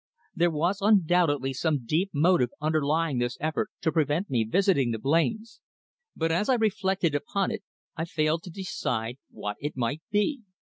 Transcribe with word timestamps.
There 0.33 0.49
was 0.49 0.79
undoubtedly 0.81 1.53
some 1.53 1.85
deep 1.85 2.09
motive 2.11 2.49
underlying 2.59 3.19
this 3.19 3.37
effort 3.39 3.69
to 3.81 3.91
prevent 3.91 4.31
me 4.31 4.43
visiting 4.43 4.89
the 4.89 4.97
Blains, 4.97 5.61
but 6.15 6.31
as 6.31 6.49
I 6.49 6.55
reflected 6.55 7.13
upon 7.13 7.51
it 7.51 7.61
I 7.95 8.05
failed 8.05 8.41
to 8.45 8.49
decide 8.49 9.19
what 9.29 9.57
it 9.59 9.77
might 9.77 10.01
be. 10.09 10.41